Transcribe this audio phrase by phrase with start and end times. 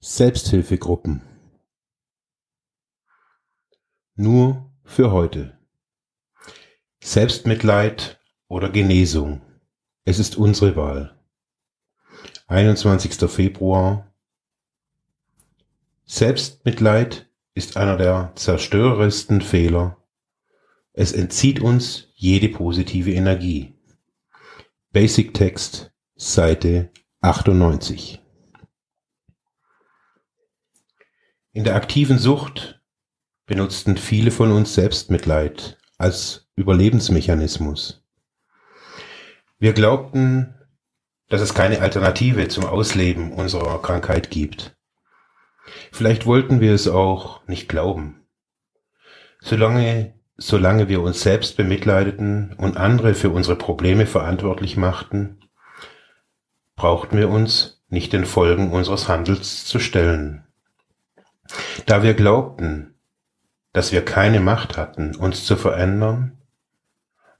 [0.00, 1.22] Selbsthilfegruppen.
[4.14, 5.58] Nur für heute.
[7.02, 9.42] Selbstmitleid oder Genesung.
[10.04, 11.18] Es ist unsere Wahl.
[12.46, 13.28] 21.
[13.28, 14.14] Februar.
[16.04, 19.96] Selbstmitleid ist einer der zerstörerischsten Fehler.
[20.92, 23.74] Es entzieht uns jede positive Energie.
[24.92, 28.22] Basic Text, Seite 98.
[31.52, 32.82] In der aktiven Sucht
[33.46, 38.04] benutzten viele von uns Selbstmitleid als Überlebensmechanismus.
[39.58, 40.54] Wir glaubten,
[41.28, 44.76] dass es keine Alternative zum Ausleben unserer Krankheit gibt.
[45.90, 48.26] Vielleicht wollten wir es auch nicht glauben.
[49.40, 55.40] Solange, solange wir uns selbst bemitleideten und andere für unsere Probleme verantwortlich machten,
[56.76, 60.47] brauchten wir uns nicht den Folgen unseres Handels zu stellen.
[61.86, 62.94] Da wir glaubten,
[63.72, 66.38] dass wir keine Macht hatten, uns zu verändern,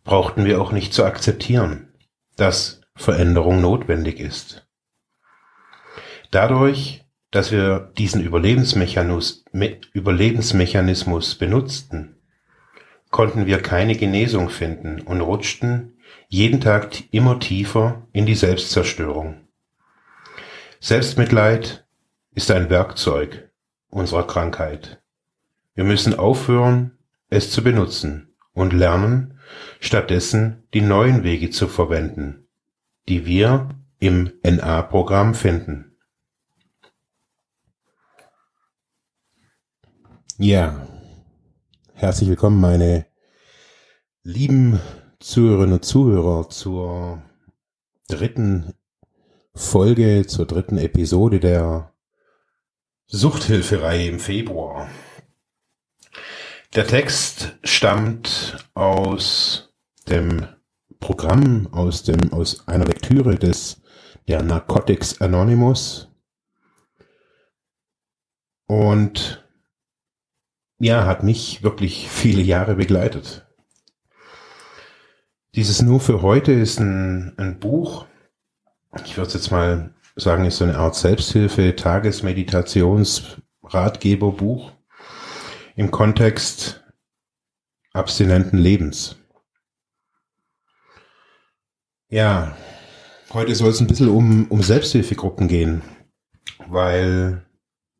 [0.04, 1.92] brauchten wir auch nicht zu akzeptieren,
[2.36, 4.66] dass Veränderung notwendig ist.
[6.30, 9.44] Dadurch, dass wir diesen Überlebensmechanismus,
[9.92, 12.16] Überlebensmechanismus benutzten,
[13.10, 19.48] konnten wir keine Genesung finden und rutschten jeden Tag immer tiefer in die Selbstzerstörung.
[20.80, 21.86] Selbstmitleid
[22.34, 23.47] ist ein Werkzeug,
[23.90, 25.02] unserer Krankheit.
[25.74, 26.98] Wir müssen aufhören,
[27.30, 29.38] es zu benutzen und lernen,
[29.80, 32.48] stattdessen die neuen Wege zu verwenden,
[33.08, 33.68] die wir
[33.98, 35.96] im NA-Programm finden.
[40.36, 40.86] Ja,
[41.94, 43.06] herzlich willkommen, meine
[44.22, 44.80] lieben
[45.18, 47.22] Zuhörerinnen und Zuhörer zur
[48.08, 48.74] dritten
[49.54, 51.92] Folge, zur dritten Episode der
[53.10, 54.90] Suchthilfereihe im Februar.
[56.74, 59.72] Der Text stammt aus
[60.10, 60.46] dem
[61.00, 63.80] Programm, aus dem, aus einer Lektüre des,
[64.28, 66.10] der Narcotics Anonymous.
[68.66, 69.42] Und
[70.78, 73.46] ja, hat mich wirklich viele Jahre begleitet.
[75.54, 78.04] Dieses Nur für heute ist ein, ein Buch.
[79.06, 84.72] Ich würde es jetzt mal sagen, ist so eine Art Selbsthilfe, Tagesmeditations, Ratgeberbuch
[85.76, 86.84] im Kontext
[87.92, 89.16] abstinenten Lebens.
[92.10, 92.56] Ja,
[93.32, 95.82] heute soll es ein bisschen um, um Selbsthilfegruppen gehen,
[96.66, 97.44] weil,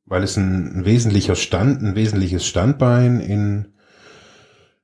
[0.06, 3.74] weil es ein, ein wesentlicher Stand, ein wesentliches Standbein in,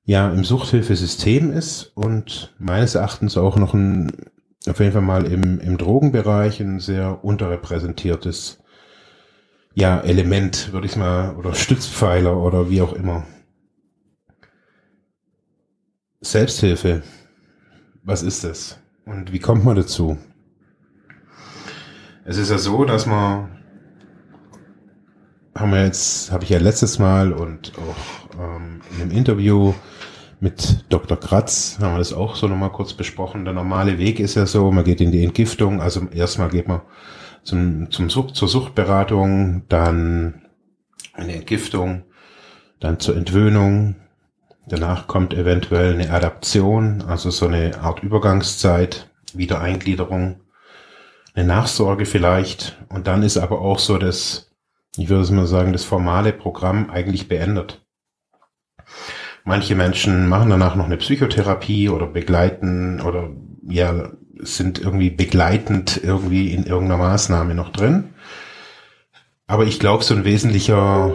[0.05, 4.13] ja, im Suchthilfesystem ist und meines Erachtens auch noch ein
[4.69, 8.63] auf jeden Fall mal im, im Drogenbereich ein sehr unterrepräsentiertes
[9.75, 13.27] ja, Element, würde ich mal, oder Stützpfeiler oder wie auch immer.
[16.21, 17.03] Selbsthilfe.
[18.03, 18.79] Was ist das?
[19.05, 20.17] Und wie kommt man dazu?
[22.25, 23.55] Es ist ja so, dass man
[25.55, 29.73] haben wir jetzt, habe ich ja letztes Mal und auch ähm, in einem Interview
[30.41, 31.19] mit Dr.
[31.19, 33.45] Kratz haben wir das auch so nochmal kurz besprochen.
[33.45, 36.83] Der normale Weg ist ja so, man geht in die Entgiftung, also erstmal geht man
[37.43, 40.43] zum, zum Sucht, zur Suchtberatung, dann
[41.13, 42.05] eine Entgiftung,
[42.81, 43.97] dann zur Entwöhnung,
[44.67, 50.41] danach kommt eventuell eine Adaption, also so eine Art Übergangszeit, Wiedereingliederung,
[51.35, 54.51] eine Nachsorge vielleicht und dann ist aber auch so das,
[54.97, 57.84] ich würde es mal sagen, das formale Programm eigentlich beendet.
[59.45, 63.31] Manche Menschen machen danach noch eine Psychotherapie oder begleiten oder
[63.63, 68.15] ja, sind irgendwie begleitend irgendwie in irgendeiner Maßnahme noch drin.
[69.47, 71.15] Aber ich glaube, so ein wesentlicher,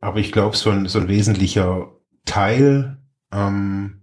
[0.00, 1.92] aber ich glaube, so ein, so ein wesentlicher
[2.24, 2.98] Teil,
[3.32, 4.02] ähm,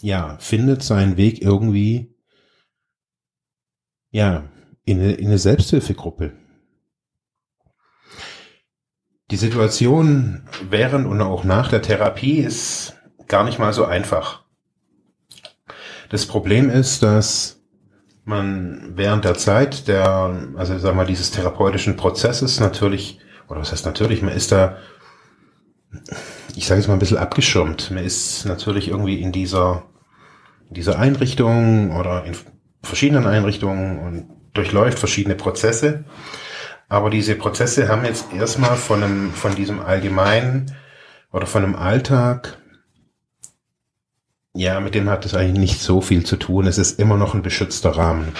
[0.00, 2.14] ja, findet seinen Weg irgendwie,
[4.10, 4.48] ja,
[4.84, 6.32] in eine, in eine Selbsthilfegruppe.
[9.30, 12.94] Die Situation während und auch nach der Therapie ist
[13.26, 14.44] gar nicht mal so einfach.
[16.08, 17.60] Das Problem ist, dass
[18.24, 23.84] man während der Zeit der, also sag mal, dieses therapeutischen Prozesses natürlich, oder was heißt
[23.84, 24.78] natürlich, man ist da,
[26.56, 27.90] ich sage jetzt mal ein bisschen abgeschirmt.
[27.90, 29.84] Man ist natürlich irgendwie in dieser,
[30.68, 32.34] in dieser Einrichtung oder in
[32.82, 36.04] verschiedenen Einrichtungen und durchläuft verschiedene Prozesse.
[36.88, 40.74] Aber diese Prozesse haben jetzt erstmal von einem, von diesem allgemeinen
[41.32, 42.58] oder von einem Alltag,
[44.54, 46.66] ja, mit dem hat es eigentlich nicht so viel zu tun.
[46.66, 48.32] Es ist immer noch ein beschützter Rahmen.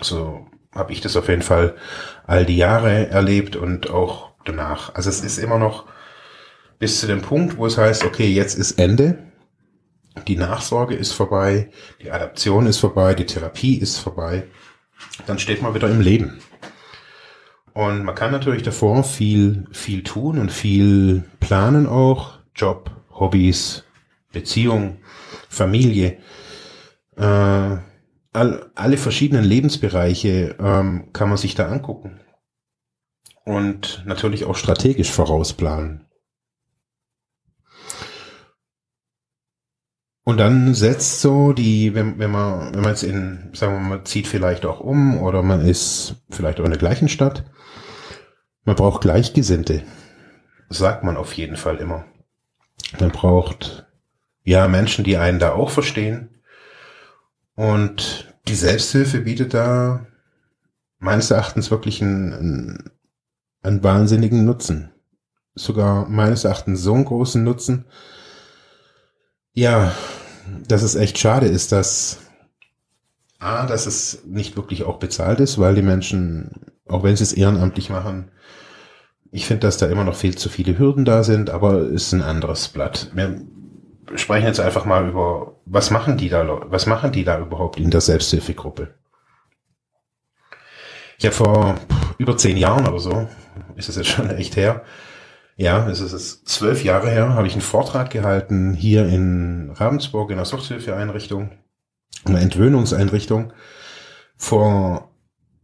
[0.00, 1.76] So habe ich das auf jeden Fall
[2.26, 4.94] all die Jahre erlebt und auch danach.
[4.94, 5.86] Also es ist immer noch
[6.78, 9.18] bis zu dem Punkt, wo es heißt, okay, jetzt ist Ende.
[10.26, 11.70] Die Nachsorge ist vorbei,
[12.02, 14.48] die Adaption ist vorbei, die Therapie ist vorbei.
[15.26, 16.40] Dann steht man wieder im Leben.
[17.72, 22.38] Und man kann natürlich davor viel, viel tun und viel planen auch.
[22.54, 23.84] Job, Hobbys,
[24.32, 24.98] Beziehung,
[25.48, 26.18] Familie.
[27.16, 27.22] Äh,
[28.32, 32.20] all, alle verschiedenen Lebensbereiche ähm, kann man sich da angucken.
[33.44, 36.06] Und natürlich auch strategisch vorausplanen.
[40.24, 44.04] Und dann setzt so die, wenn, wenn man, wenn man jetzt in, sagen wir mal,
[44.04, 47.44] zieht vielleicht auch um oder man ist vielleicht auch in der gleichen Stadt,
[48.64, 49.82] man braucht Gleichgesinnte.
[50.68, 52.04] Sagt man auf jeden Fall immer.
[53.00, 53.86] Man braucht
[54.44, 56.42] ja Menschen, die einen da auch verstehen.
[57.54, 60.06] Und die Selbsthilfe bietet da
[60.98, 62.90] meines Erachtens wirklich einen, einen,
[63.62, 64.92] einen wahnsinnigen Nutzen.
[65.54, 67.86] Sogar meines Erachtens so einen großen Nutzen.
[69.52, 69.92] Ja,
[70.66, 72.20] dass es echt schade ist, dass
[73.38, 77.32] A, dass es nicht wirklich auch bezahlt ist, weil die Menschen, auch wenn sie es
[77.32, 78.30] ehrenamtlich machen,
[79.32, 82.22] ich finde, dass da immer noch viel zu viele Hürden da sind, aber ist ein
[82.22, 83.10] anderes Blatt.
[83.14, 83.40] Wir
[84.16, 87.90] sprechen jetzt einfach mal über, was machen die da, was machen die da überhaupt in
[87.90, 88.94] der Selbsthilfegruppe?
[91.18, 91.74] Ich habe vor
[92.18, 93.28] über zehn Jahren oder so,
[93.76, 94.82] ist es jetzt schon echt her,
[95.60, 100.38] ja, es ist zwölf Jahre her, habe ich einen Vortrag gehalten hier in Ravensburg in
[100.38, 101.50] einer Suchthilfeeinrichtung,
[102.24, 103.52] einer Entwöhnungseinrichtung
[104.38, 105.10] vor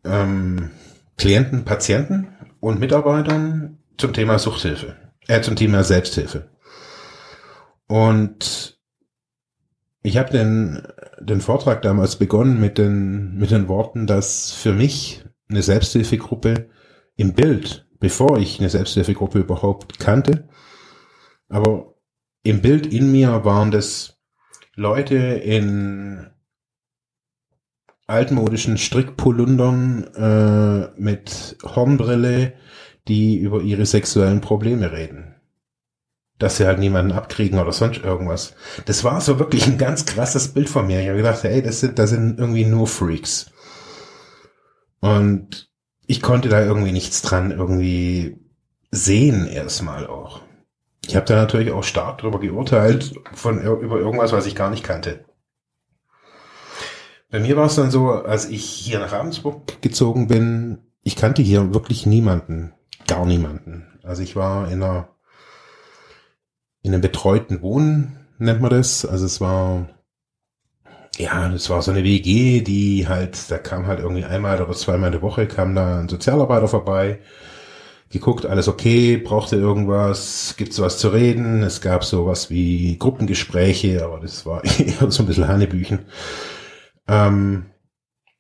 [0.05, 0.71] ähm,
[1.17, 2.29] Klienten, Patienten
[2.61, 4.97] und Mitarbeitern zum Thema Suchthilfe,
[5.29, 6.51] äh, zum Thema Selbsthilfe.
[7.87, 8.79] Und
[10.03, 10.87] ich habe den,
[11.21, 16.69] den Vortrag damals begonnen mit den, mit den Worten, dass für mich eine Selbsthilfegruppe
[17.17, 20.49] im Bild, bevor ich eine Selbsthilfegruppe überhaupt kannte,
[21.49, 21.95] aber
[22.43, 24.19] im Bild in mir waren das
[24.75, 26.31] Leute in
[28.07, 32.53] altmodischen Strickpolundern äh, mit Hornbrille,
[33.09, 35.35] die über ihre sexuellen Probleme reden.
[36.39, 38.55] Dass sie halt niemanden abkriegen oder sonst irgendwas.
[38.85, 41.01] Das war so wirklich ein ganz krasses Bild von mir.
[41.01, 43.51] Ich habe gedacht, ey, das sind, das sind irgendwie nur Freaks.
[45.01, 45.71] Und
[46.07, 48.39] ich konnte da irgendwie nichts dran irgendwie
[48.91, 50.41] sehen erstmal auch.
[51.07, 54.83] Ich habe da natürlich auch stark drüber geurteilt von über irgendwas, was ich gar nicht
[54.83, 55.25] kannte.
[57.31, 61.43] Bei mir war es dann so, als ich hier nach Ravensburg gezogen bin, ich kannte
[61.43, 62.73] hier wirklich niemanden,
[63.07, 63.99] gar niemanden.
[64.03, 65.09] Also ich war in einer
[66.83, 69.05] in einem betreuten Wohnen, nennt man das.
[69.05, 69.89] Also es war
[71.19, 75.09] ja, das war so eine WG, die halt, da kam halt irgendwie einmal oder zweimal
[75.09, 77.21] in der Woche kam da ein Sozialarbeiter vorbei,
[78.11, 81.63] geguckt, alles okay, brauchte irgendwas, gibt's was zu reden.
[81.63, 86.07] Es gab sowas wie Gruppengespräche, aber das war eher so ein bisschen Hanebüchen.
[87.09, 87.67] Ähm,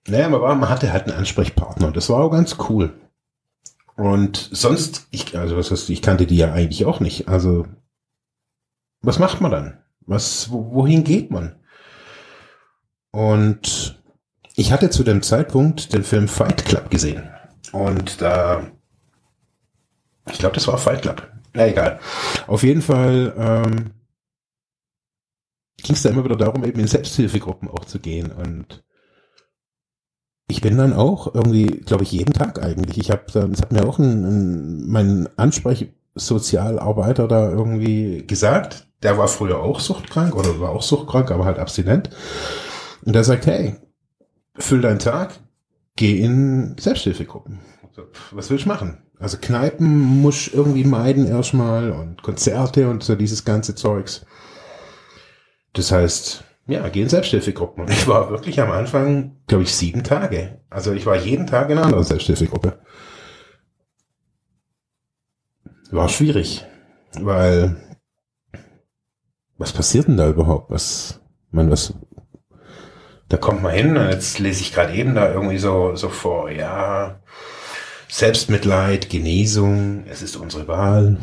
[0.06, 2.92] naja, man, war, man hatte halt einen Ansprechpartner und das war auch ganz cool.
[3.97, 7.28] Und sonst, ich, also was heißt, ich kannte die ja eigentlich auch nicht.
[7.28, 7.66] Also,
[9.00, 9.78] was macht man dann?
[10.00, 11.56] Was, wohin geht man?
[13.16, 13.99] Und
[14.56, 17.30] ich hatte zu dem Zeitpunkt den Film Fight Club gesehen.
[17.73, 18.66] Und da,
[20.30, 21.26] ich glaube, das war Fight Club.
[21.54, 21.99] Na egal.
[22.46, 23.92] Auf jeden Fall ähm,
[25.78, 28.30] ging es da immer wieder darum, eben in Selbsthilfegruppen auch zu gehen.
[28.30, 28.85] Und
[30.49, 32.99] ich bin dann auch irgendwie, glaube ich, jeden Tag eigentlich.
[32.99, 38.88] Ich habe, das hat mir auch ein, ein, mein Ansprechsozialarbeiter da irgendwie gesagt.
[39.02, 42.11] Der war früher auch suchtkrank oder war auch suchtkrank, aber halt abstinent.
[43.04, 43.76] Und der sagt, hey,
[44.56, 45.38] füll deinen Tag,
[45.96, 47.60] geh in Selbsthilfegruppen.
[48.32, 49.02] Was will ich machen?
[49.18, 54.26] Also Kneipen muss irgendwie meiden erstmal und Konzerte und so dieses ganze Zeugs.
[55.72, 57.84] Das heißt, ja, geh in Selbsthilfegruppen.
[57.84, 60.60] Und ich war wirklich am Anfang, glaube ich, sieben Tage.
[60.68, 62.78] Also ich war jeden Tag in einer anderen Selbsthilfegruppe.
[65.90, 66.64] war schwierig,
[67.20, 67.76] weil
[69.58, 70.70] was passiert denn da überhaupt?
[70.70, 71.94] Was, man, was,
[73.28, 76.50] da kommt man hin und jetzt lese ich gerade eben da irgendwie so, so vor,
[76.50, 77.21] ja,
[78.09, 81.18] Selbstmitleid, Genesung, es ist unsere Wahl.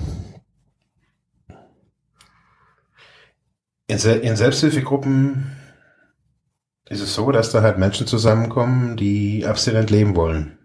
[3.88, 5.56] In, in Selbsthilfegruppen
[6.90, 10.58] ist es so, dass da halt Menschen zusammenkommen, die abstinent leben wollen.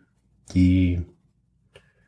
[0.55, 1.05] Die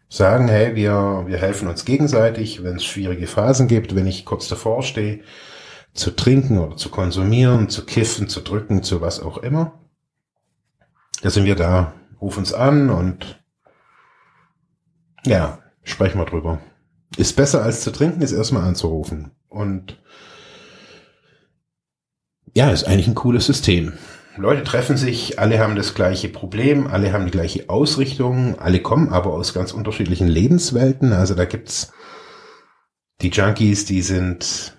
[0.08, 4.48] sagen, hey, wir, wir helfen uns gegenseitig, wenn es schwierige Phasen gibt, wenn ich kurz
[4.48, 5.22] davor stehe,
[5.92, 9.80] zu trinken oder zu konsumieren, zu kiffen, zu drücken, zu was auch immer.
[11.22, 13.42] Da sind wir da, ruf uns an und
[15.24, 16.60] ja, sprechen wir drüber.
[17.16, 19.32] Ist besser als zu trinken, ist erstmal anzurufen.
[19.48, 20.00] Und
[22.54, 23.94] ja, ist eigentlich ein cooles System.
[24.36, 29.10] Leute treffen sich, alle haben das gleiche Problem, alle haben die gleiche Ausrichtung, alle kommen
[29.10, 31.12] aber aus ganz unterschiedlichen Lebenswelten.
[31.12, 31.92] Also da gibt's
[33.20, 34.78] die Junkies, die sind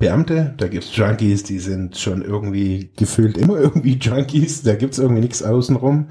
[0.00, 5.20] Beamte, da gibt's Junkies, die sind schon irgendwie gefühlt immer irgendwie Junkies, da gibt's irgendwie
[5.20, 6.08] nichts außenrum.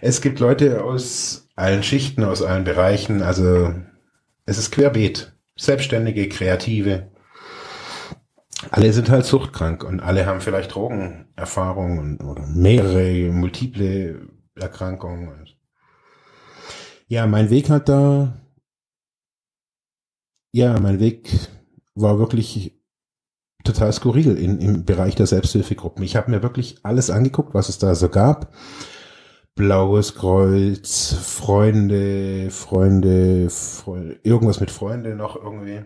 [0.00, 3.72] Es gibt Leute aus allen Schichten, aus allen Bereichen, also
[4.44, 5.32] es ist querbeet.
[5.56, 7.12] Selbstständige, Kreative.
[8.70, 15.46] Alle sind halt suchtkrank und alle haben vielleicht Drogenerfahrungen oder mehrere multiple Erkrankungen.
[17.06, 18.36] Ja, mein Weg hat da,
[20.50, 21.30] ja, mein Weg
[21.94, 22.77] war wirklich
[23.68, 26.02] total skurril in, im Bereich der Selbsthilfegruppen.
[26.02, 28.52] Ich habe mir wirklich alles angeguckt, was es da so gab.
[29.54, 35.82] Blaues Kreuz, Freunde, Freunde, Freunde irgendwas mit Freunde noch irgendwie.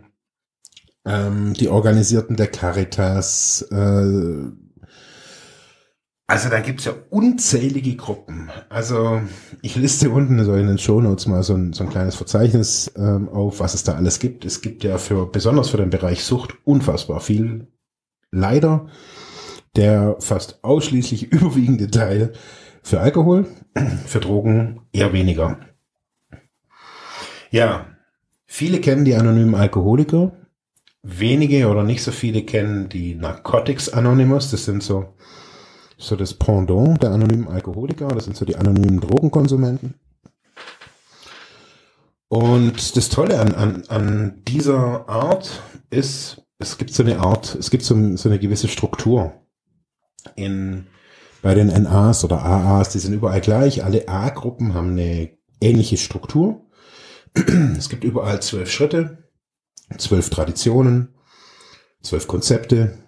[1.05, 3.63] Ähm, die Organisierten der Caritas.
[3.71, 4.53] Äh,
[6.27, 8.51] also da gibt's ja unzählige Gruppen.
[8.69, 9.21] Also
[9.61, 13.29] ich liste unten so in den Shownotes mal so ein, so ein kleines Verzeichnis ähm,
[13.29, 14.45] auf, was es da alles gibt.
[14.45, 17.69] Es gibt ja für besonders für den Bereich Sucht unfassbar viel.
[18.33, 18.89] Leider
[19.77, 22.33] der fast ausschließlich überwiegende Teil
[22.83, 23.47] für Alkohol,
[24.07, 25.61] für Drogen eher weniger.
[27.51, 27.87] Ja,
[28.47, 30.33] viele kennen die anonymen Alkoholiker.
[31.03, 34.51] Wenige oder nicht so viele kennen die Narcotics Anonymous.
[34.51, 35.15] Das sind so,
[35.99, 38.09] so das Pendant der anonymen Alkoholiker.
[38.09, 39.95] Das sind so die anonymen Drogenkonsumenten.
[42.29, 45.61] Und das Tolle an, an, an dieser Art
[45.91, 49.33] ist, es gibt so eine Art, es gibt so, so eine gewisse Struktur
[50.37, 50.87] in
[51.43, 53.85] bei den NAs oder AAs, die sind überall gleich.
[53.85, 56.65] Alle A-Gruppen haben eine ähnliche Struktur.
[57.77, 59.29] Es gibt überall zwölf Schritte,
[59.99, 61.15] zwölf Traditionen,
[62.03, 62.99] zwölf Konzepte.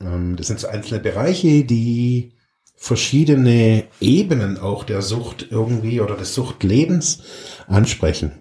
[0.00, 2.38] Ähm, das sind so einzelne Bereiche, die
[2.76, 7.22] verschiedene Ebenen auch der Sucht irgendwie oder des Suchtlebens
[7.66, 8.32] ansprechen.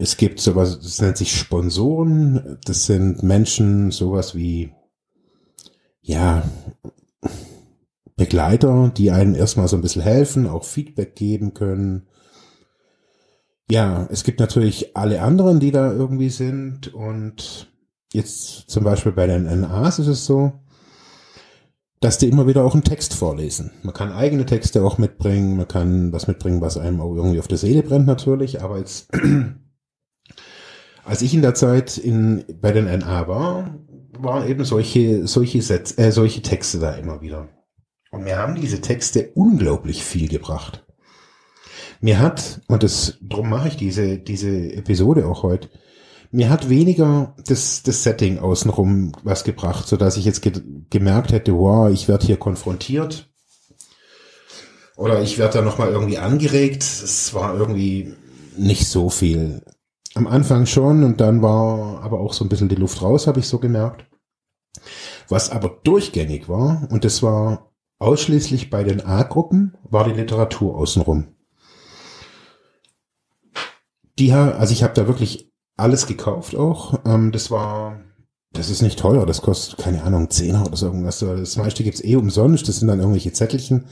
[0.00, 2.58] Es gibt sowas, das nennt sich Sponsoren.
[2.64, 4.72] Das sind Menschen, sowas wie,
[6.00, 6.42] ja,
[8.16, 12.06] Begleiter, die einem erstmal so ein bisschen helfen, auch Feedback geben können.
[13.70, 17.70] Ja, es gibt natürlich alle anderen, die da irgendwie sind und
[18.14, 20.52] jetzt zum Beispiel bei den NAs ist es so,
[22.00, 23.70] dass die immer wieder auch einen Text vorlesen.
[23.82, 27.48] Man kann eigene Texte auch mitbringen, man kann was mitbringen, was einem auch irgendwie auf
[27.48, 29.10] der Seele brennt natürlich, aber jetzt,
[31.10, 33.80] als ich in der Zeit in, bei den NA war,
[34.16, 37.48] waren eben solche, solche, Sätze, äh, solche Texte da immer wieder.
[38.12, 40.86] Und mir haben diese Texte unglaublich viel gebracht.
[42.00, 45.68] Mir hat, und das, drum mache ich diese, diese Episode auch heute,
[46.30, 50.52] mir hat weniger das, das Setting außenrum was gebracht, so dass ich jetzt ge
[50.90, 53.28] gemerkt hätte, wow, ich werde hier konfrontiert.
[54.96, 56.84] Oder ich werde da nochmal irgendwie angeregt.
[56.84, 58.14] Es war irgendwie
[58.56, 59.62] nicht so viel.
[60.14, 63.40] Am Anfang schon und dann war aber auch so ein bisschen die Luft raus, habe
[63.40, 64.06] ich so gemerkt.
[65.28, 71.28] Was aber durchgängig war, und das war Ausschließlich bei den A-Gruppen war die Literatur außenrum.
[74.18, 76.98] Die, also ich habe da wirklich alles gekauft auch.
[77.04, 78.00] Ähm, das war,
[78.52, 81.18] das ist nicht teuer, das kostet, keine Ahnung, Zehner oder so irgendwas.
[81.18, 83.86] Das meiste gibt's eh umsonst, das sind dann irgendwelche Zettelchen,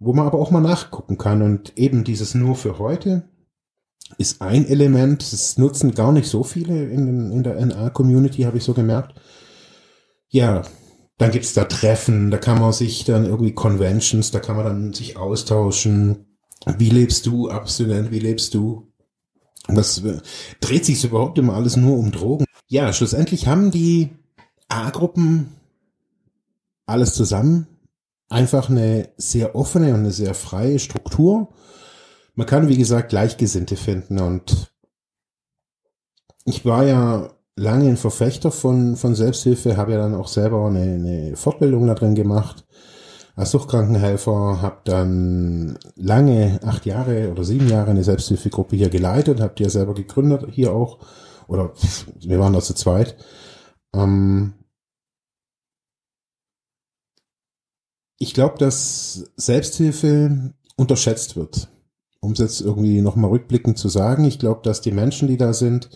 [0.00, 1.42] wo man aber auch mal nachgucken kann.
[1.42, 3.28] Und eben dieses nur für heute
[4.18, 8.64] ist ein Element, das nutzen gar nicht so viele in, in der NA-Community, habe ich
[8.64, 9.14] so gemerkt.
[10.28, 10.62] Ja,
[11.18, 14.92] dann gibt's da Treffen, da kann man sich dann irgendwie Conventions, da kann man dann
[14.92, 16.26] sich austauschen.
[16.78, 18.92] Wie lebst du, abstinent, wie lebst du?
[19.66, 20.02] Was
[20.60, 22.44] dreht sich überhaupt immer alles nur um Drogen?
[22.68, 24.10] Ja, schlussendlich haben die
[24.68, 25.54] A-Gruppen
[26.86, 27.66] alles zusammen
[28.30, 31.48] einfach eine sehr offene und eine sehr freie Struktur
[32.34, 34.72] man kann, wie gesagt, Gleichgesinnte finden und
[36.44, 40.80] ich war ja lange ein Verfechter von, von Selbsthilfe, habe ja dann auch selber eine,
[40.80, 42.64] eine Fortbildung da drin gemacht
[43.36, 49.54] als Suchtkrankenhelfer, habe dann lange, acht Jahre oder sieben Jahre eine Selbsthilfegruppe hier geleitet, habe
[49.56, 50.98] die ja selber gegründet, hier auch,
[51.46, 51.72] oder
[52.20, 53.16] wir waren da zu zweit.
[53.94, 54.54] Ähm
[58.18, 61.68] ich glaube, dass Selbsthilfe unterschätzt wird.
[62.20, 65.52] Um es jetzt irgendwie nochmal rückblickend zu sagen, ich glaube, dass die Menschen, die da
[65.52, 65.90] sind,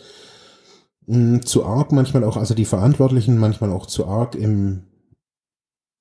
[1.07, 4.85] mh, zu arg manchmal auch, also die Verantwortlichen manchmal auch zu arg im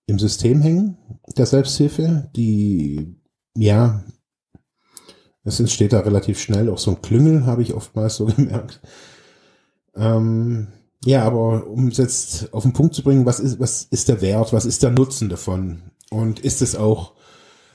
[0.06, 0.98] im System hängen,
[1.38, 3.15] der Selbsthilfe, die,
[3.58, 4.03] ja,
[5.44, 8.82] es entsteht da relativ schnell auch so ein Klüngel, habe ich oftmals so gemerkt.
[9.96, 10.68] Ähm,
[11.06, 14.22] ja, aber um es jetzt auf den Punkt zu bringen, was ist, was ist der
[14.22, 15.84] Wert, was ist der Nutzen davon?
[16.10, 17.12] Und ist es auch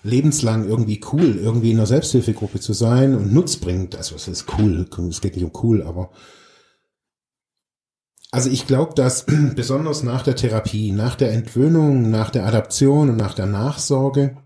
[0.09, 3.97] lebenslang irgendwie cool, irgendwie in einer Selbsthilfegruppe zu sein und nutzbringend?
[3.97, 6.11] Also es ist cool, es geht nicht um cool, aber
[8.31, 13.17] also ich glaube, dass besonders nach der Therapie, nach der Entwöhnung, nach der Adaption und
[13.17, 14.37] nach der Nachsorge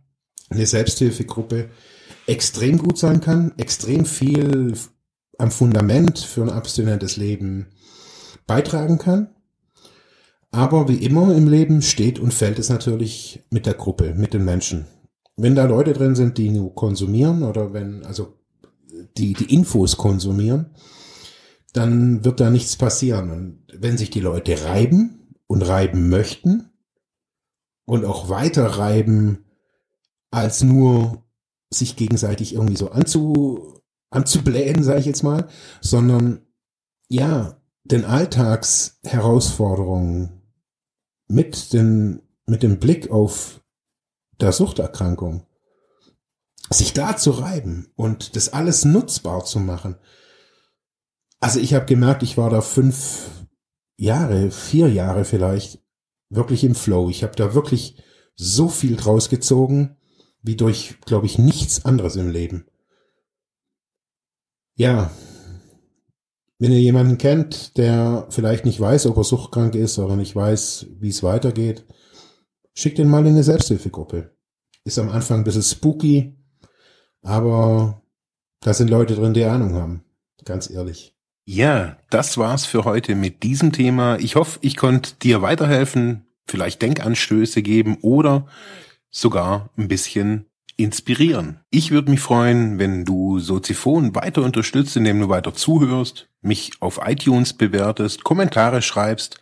[0.51, 1.71] eine Selbsthilfegruppe
[2.27, 4.75] extrem gut sein kann, extrem viel
[5.39, 7.67] am Fundament für ein abstinentes Leben
[8.47, 9.35] beitragen kann.
[10.51, 14.45] Aber wie immer im Leben steht und fällt es natürlich mit der Gruppe, mit den
[14.45, 14.87] Menschen.
[15.37, 18.39] Wenn da Leute drin sind, die nur konsumieren oder wenn, also
[19.17, 20.75] die, die Infos konsumieren,
[21.73, 23.31] dann wird da nichts passieren.
[23.31, 26.71] Und wenn sich die Leute reiben und reiben möchten
[27.87, 29.47] und auch weiter reiben,
[30.31, 31.25] als nur
[31.71, 35.49] sich gegenseitig irgendwie so anzu, anzublähen, sage ich jetzt mal,
[35.81, 36.43] sondern
[37.09, 40.43] ja, den Alltagsherausforderungen
[41.27, 43.62] mit, den, mit dem Blick auf
[44.43, 45.47] der Suchterkrankung,
[46.71, 49.97] sich da zu reiben und das alles nutzbar zu machen,
[51.41, 53.47] also ich habe gemerkt, ich war da fünf
[53.97, 55.83] Jahre, vier Jahre vielleicht,
[56.31, 57.11] wirklich im Flow.
[57.11, 58.03] Ich habe da wirklich
[58.35, 59.97] so viel draus gezogen,
[60.43, 62.67] wie durch, glaube ich, nichts anderes im Leben.
[64.75, 65.11] Ja,
[66.59, 70.87] wenn ihr jemanden kennt, der vielleicht nicht weiß, ob er suchtkrank ist oder nicht weiß,
[71.01, 71.85] wie es weitergeht,
[72.75, 74.37] schickt ihn mal in eine Selbsthilfegruppe.
[74.85, 76.37] Ist am Anfang ein bisschen spooky,
[77.23, 78.03] aber
[78.61, 80.05] da sind Leute drin, die Ahnung haben.
[80.45, 81.15] Ganz ehrlich.
[81.45, 84.17] Ja, das war's für heute mit diesem Thema.
[84.19, 88.47] Ich hoffe, ich konnte dir weiterhelfen, vielleicht Denkanstöße geben oder
[89.11, 91.61] sogar ein bisschen inspirieren.
[91.71, 97.01] Ich würde mich freuen, wenn du Soziphon weiter unterstützt, indem du weiter zuhörst, mich auf
[97.05, 99.42] iTunes bewertest, Kommentare schreibst